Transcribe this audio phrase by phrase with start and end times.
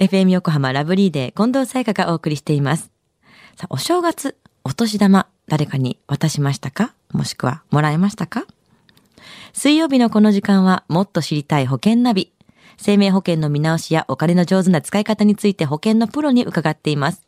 [0.00, 2.92] FM 横浜ラブリーで近藤沙耶香がお送りしています。
[3.56, 6.94] さあ、お正月、お年玉、誰かに渡しましたか？
[7.10, 8.46] もしくは、もらいましたか？
[9.52, 12.32] 水曜日のこの時間は、もっと知りたい保険ナビ。
[12.76, 17.26] 生命保険の見直しやお金の上手な使い方について保険のプロに伺っています。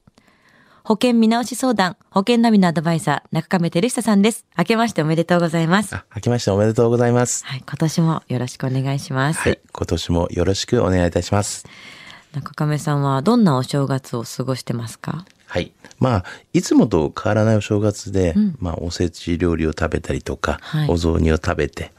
[0.84, 4.46] 保険見直し相談、保険ナビのアドバイザー、中亀照久さんです。
[4.57, 5.96] 明けましておめでとうございます。
[5.96, 7.45] あ、明けましておめでとうございます。
[7.46, 9.41] はい、今年もよろしくお願いします。
[9.41, 11.66] はい、今年もよろしくお願いいたします。
[12.35, 15.25] 中亀さんはどんなお正月を過ごしてますか？
[15.47, 15.73] はい。
[15.98, 21.93] まあ、いつもと変わらないお正月で、まあ、おせち料理を食べたりとか、はいお雑煮を食べて、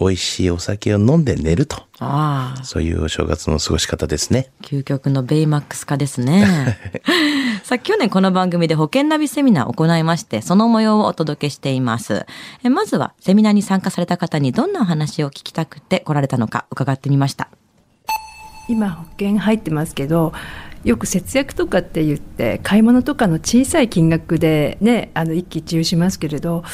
[0.00, 1.76] 美味しいお酒を飲んで寝ると。
[2.00, 4.50] ああ、そういうお正月の過ごし方ですね。
[4.62, 6.78] 究極のベイマックス化ですね。
[7.62, 12.26] さあ、去年この番組で保険ナビセミナーを行いまして、その模様をお届けしています。
[12.64, 17.48] えまずは、セミナーに参加された方にどんなお話を聞きたくて来られたのか伺ってみました。
[18.70, 20.32] 今保険入ってますけど
[20.84, 26.64] よく節約とかって言って買い物とかの小さい金額でねあの一喜一憂しますけれど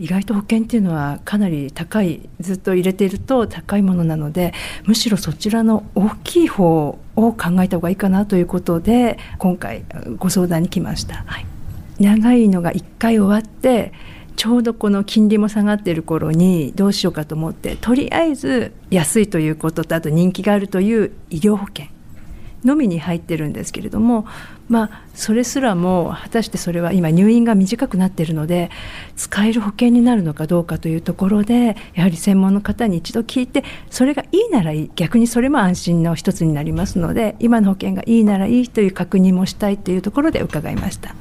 [0.00, 4.52] 意外と保険っていうのはかなり高いずっと入れていると高いものなので
[4.84, 9.84] むしろそちらの大きい方を考えた方がいいかなということで今回
[10.18, 11.22] ご相談に来ました。
[11.26, 11.46] はい、
[12.00, 13.92] 長いのが1回終わって
[14.36, 21.86] ちょうどこの金利も下がっている頃にどうしようかと思ってとりあえず安いということとあと人気があるという医療保険
[22.64, 24.26] のみに入ってるんですけれども
[24.68, 28.70] まあそれすらも果たしてそれは今入院が短くなってるので
[29.16, 41.14] 使える保険になるのかどうかというところでやはり専門の方に一度聞いてそれがいいならいい逆にそれも安心の一つになりますので今の保険がいいならいいという確認もしたいというところで伺いました。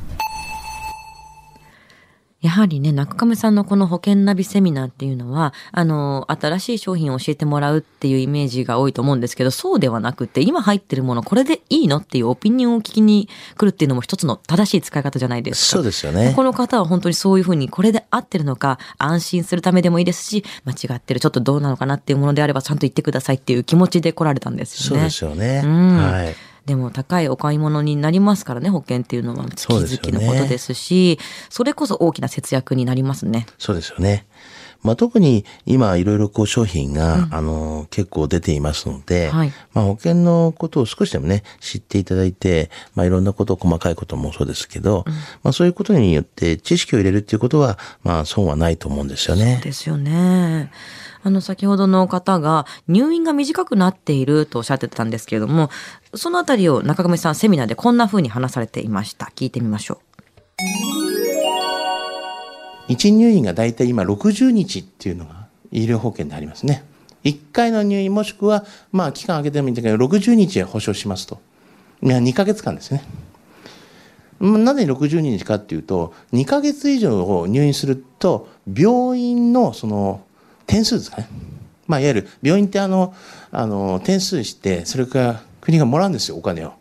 [2.41, 15.77] やはりね、中亀さんのこの保険ナビセミナーっていうのは、あの、新しい商品を教えてもらうっていうイメージが多いと思うんですけど、そうではなくて、今入ってるもの、これでいいのっていうオピニオンを聞きに来るっていうのも一つの正しい使い方じゃないですか。
[15.77, 25.09] そうですよねこの方は本当にそういうふうに、これで合ってるのか、安心するためでもいいですし、間違ってる、ちょっとどうなのかなっていうものであれば、ちゃんと言ってくださいっていう気持ちで来られたんですよね。
[25.11, 25.61] そうですよね。
[25.63, 26.35] うんはい。
[26.65, 33.47] でも高いお買い物になりますからね、保険っていうのは月々のことですし、それこそ大きな節約になりますね。
[33.57, 34.27] そうですよね。
[34.83, 45.05] まあ、特に今いろいろこう商品が、あの結構出ていますので、はいまあ、保険のことを少しでもね知っていただいて、まあ、いろんなこと細かいこともそうですけど、
[45.43, 49.61] まあ、そういうことによって知識を入れるっていうことはまあ損はないと思うんですよね。
[49.63, 50.71] ですよね。
[51.23, 55.69] あの、先ほどの方が入院が短くなっているとおっしゃってたんですけれども、
[56.15, 59.31] そのあたりを中上さんセミナーでこんな風に話されていました。
[59.35, 60.01] 聞いてみましょ
[62.91, 66.83] 一入院がだいたい今60日っていうのが医療保険でありますね。
[67.23, 71.39] 1回の入院もしくは、まあ期間空けてもいいんだけど、60日は保証しますと。
[72.03, 73.01] いや、2ヶ月間ですね。
[74.41, 80.25] なぜ60日かっていうと、2ヶ月以上を入院すると、病院のその
[80.67, 81.29] 点数ですかね。
[81.87, 83.13] まあ、いわゆる病院ってあの、
[83.51, 86.73] あの、点数して、それから国がもらうんですよ、お金を。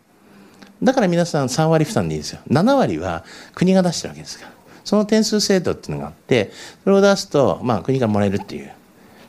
[0.83, 2.41] だから皆さん3割負担でいいですよ。
[2.49, 3.23] 7割は
[3.55, 4.60] 国が出してるわけですから。
[4.83, 6.51] その点数制度っていうのがあって、
[6.83, 8.71] それを出すと、まあ国がもらえるっていう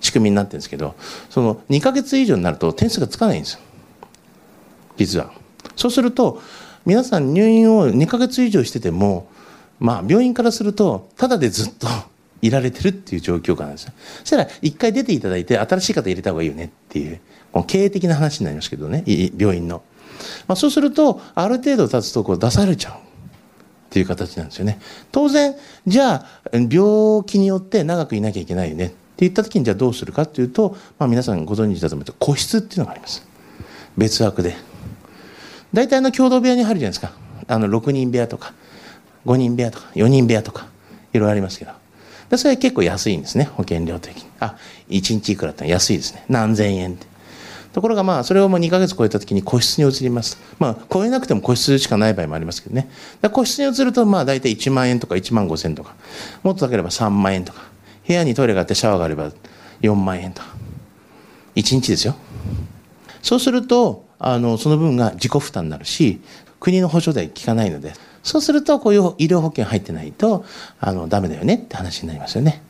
[0.01, 0.95] 仕組みになってるんですけど、
[1.31, 3.61] その2ヶ月以上になると点数がつかないんですよ。
[4.97, 5.33] 実は。
[5.77, 6.43] そうすると、
[6.85, 9.29] 皆さん入院を2ヶ月以上してても、
[9.79, 11.87] まあ病院からすると、ただでずっと
[12.43, 13.93] いられてるっていう状況下なんですよ。
[14.21, 17.21] そしたら一回出ていただいて、新しい方入れた方がいいよねっていう、
[17.53, 19.05] この経営的な話になりますけどね、
[19.37, 19.83] 病院の。
[20.47, 23.12] まあ、そうすると、ある程度経つとこう出されちゃう
[23.93, 24.81] っていう形なんですよね。
[25.13, 25.55] 当然、
[25.87, 33.23] じゃあ、病気によって長くいなきゃいけないよねって言った時に、じゃあどうするかっていうと、まあ、皆さんご存知だと思うと、個室っていうのがあります。
[33.99, 34.57] 別枠で。
[35.75, 37.13] 大体あの共同部屋に入るじゃないですか。
[37.47, 38.55] あの6人部屋とか、
[39.27, 40.69] 5人部屋とか、4人部屋とか、
[41.13, 41.73] いろいろありますけど。
[42.31, 44.25] でそれ結構安いんですね、保険料的に。
[44.41, 44.57] あ、
[44.89, 46.25] 1日いくらって安いですね。
[46.31, 47.12] 何千円って。
[47.73, 50.39] ところがまあそれをもう2ヶ月超えた時に個室に移ります。
[50.59, 52.91] まあ超えなくても個室しかない場合もありますけどね。
[53.33, 55.95] 個室に移るとまあ大体1万円とか1万5千とか、
[56.43, 57.63] もっと高ければ3万円とか、
[58.07, 59.31] 部屋にトイレがあってシャワーがあれば
[59.81, 60.49] 4万円とか。
[61.57, 62.15] 1日ですよ。
[63.23, 66.21] そうすると、あの、その分が自己負担になるし、
[66.61, 67.93] 国の補助で効かないので、
[68.23, 70.45] そうするとこういう医療保険入ってないと、
[70.81, 72.63] あの、ダメだよねって話になりますよね。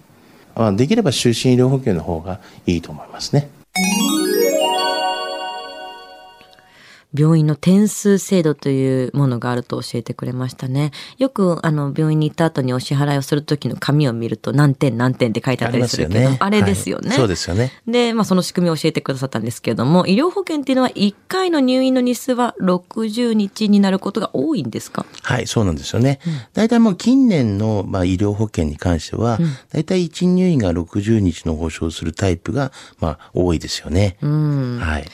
[0.77, 3.49] できれば就寝医療保険の方がいいと思いますね。
[7.15, 10.93] 病院の点数制度というものがあると教えてくれましたね。
[11.19, 17.73] よくあの病院に行った後にお支払いをする時の紙を見ると何点何点って書いてあったりするけど、あ,、れですよね、はい、そうですよね。
[17.87, 25.05] で、まあその仕組みを教えてくださったんですけれども、医療保険っていうのは1回の入院の日数は60日になることが多いんですか？
[25.23, 26.19] はい、そうなんですよね。
[26.55, 29.39] 大、う、体、ん、もう近年の、まあ、医療保険に関しては、
[29.71, 34.17] 大、う、体、ん、1入院が60日の保証するタイプが、まあ、多いですよね。
[34.23, 35.05] うん、はい。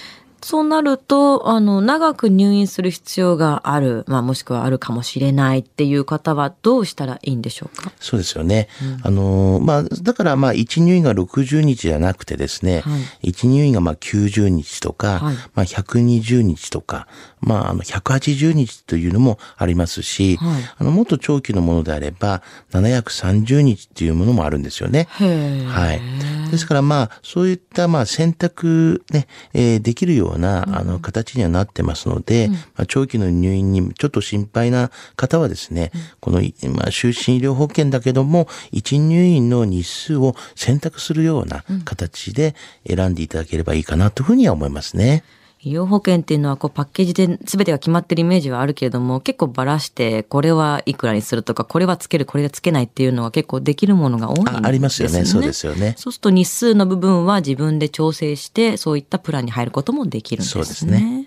[0.48, 7.92] そうなると、あの、長く入院する必要がある、まあ、もしくはあるかもしれないっていう方はどうしたらいいんでしょうか？
[8.00, 8.66] そうですよね。
[8.82, 17.08] うん、あの、まあ、だから、まあ、1入院が60日じゃなくてですね、はい、1入院がまあ90日とか、はい、まあ、120日とか、
[17.42, 22.42] まあ、あの、180日というのもありますし、はい、あの、もっと長期のものであれば、
[22.72, 25.08] 730日っていうものもあるんですよね。
[25.10, 26.50] はい。
[26.50, 36.40] ですから、まあ、そういった、まあ、選択ね、えー、できるような、あの、形にはなってますので、うん、まあ、長期の入院にちょっと心配な方はですね、うん、この、
[36.74, 42.54] まあ、終身医療保険だけども、一入院の日数を選択するような形で
[42.86, 45.24] 選んでいただければいいかなというふうには思いますね。
[45.60, 54.60] 医療保険っていうのはこうパッケージで全てが決まってるイメージはあるけれども結構ばらしてこれはいくらにするとかこれはつけるこれはつけないっていうのは結構できるものが多いんですね。
[54.64, 55.24] ありますよね。
[55.24, 55.94] そうですよね。
[55.96, 60.64] そうすると日数の部分は自分で調整してそういったプランに入ることもできるんですね。
[60.64, 61.26] そうですね。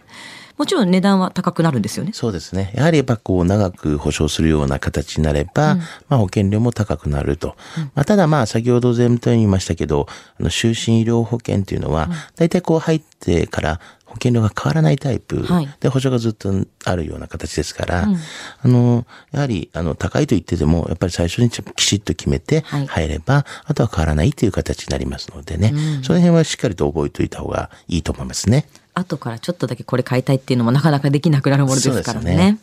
[0.62, 2.12] もちろん値段は高くなるんですよね。
[2.13, 2.72] そうですね。
[2.75, 7.56] やはりやっぱこう長く保証するような形になれば、うん、まあ保険料も高くなると。
[7.80, 10.06] うん、まあただまあ先ほど税務隊に言いましたけど、
[10.39, 13.80] あの終身医療保険っていうのは、大体こう入ってから
[14.12, 15.48] 保険料が変わらないタイプ
[15.80, 16.52] で保証がずっと
[16.84, 18.16] あるような形ですから、はい、
[18.63, 28.68] あの、やはり、あの、高いと言ってても、やっぱり最初にきちっと決めて入れば、はい、あとは変わらないという形になりますのでね、うん、その辺はしっかりと覚えておいた方がいいと思いますね。
[28.94, 32.36] 後からちょっとだけこれ買いたいっていうのもなかなかできなくなるものですからね。
[32.36, 32.58] ね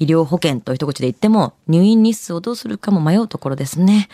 [0.00, 4.08] 医療保険と一口で言っても、入院日数をどうするかも迷うところですね。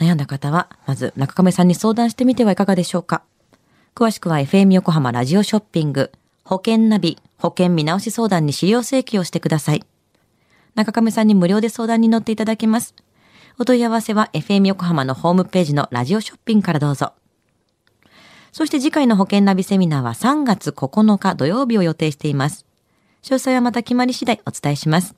[0.00, 3.22] 悩んだ方は、まず中亀さんに相談してみてはいかがでしょうか。
[4.00, 6.10] 詳しくは FM 横浜ラジオショッピング、
[6.42, 9.84] 保険ナビ、保険見直し相談に資料請求をしてください。
[10.74, 12.94] 中亀さんに無料で相談に乗っていただけます。
[13.58, 17.12] お問い合わせは FM 横浜のホームページのラジオショッピングからどうぞ。
[18.52, 22.64] そして次回の保険ナビセミナーは3月9日土曜日を予定しています。
[23.20, 25.14] 詳細はまた決まり次第お伝えします。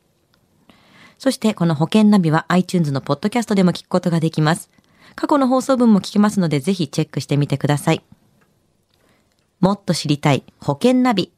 [1.18, 4.70] そしてこの保険ナビは iTunes のポッドキャストでも聞くことができます。
[5.14, 8.02] 過去の放送分も聞けますのでぜひチェックしてみてください。
[9.62, 11.32] もっと知りたい保険ナビ。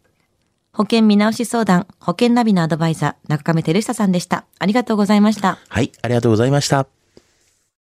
[0.72, 4.46] 保険見直し相談、保険ナビのアドバイザー、中亀照久さんでした。
[4.58, 5.58] ありがとうございました。
[5.68, 6.93] はい、ありがとうございました。